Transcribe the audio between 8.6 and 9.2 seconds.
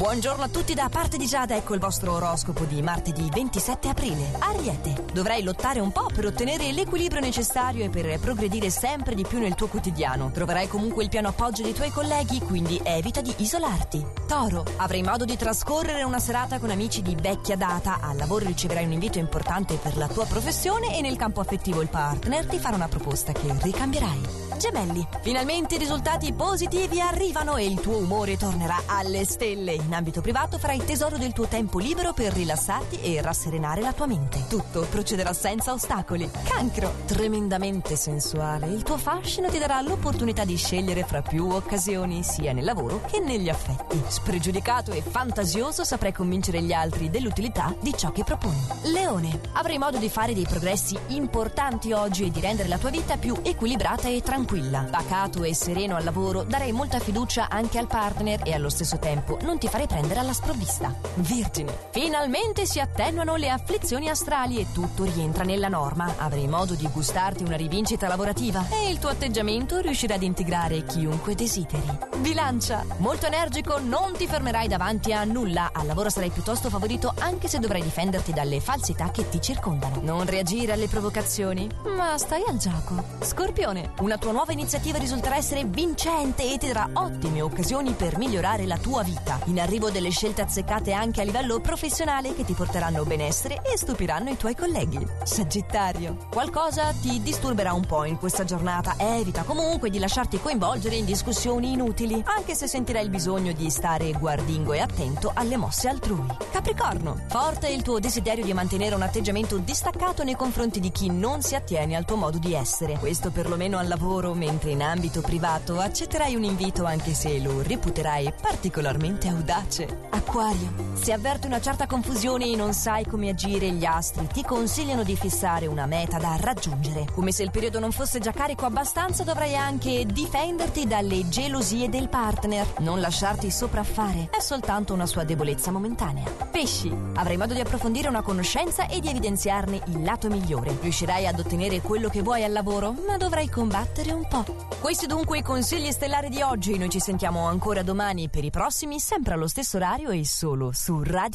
sempre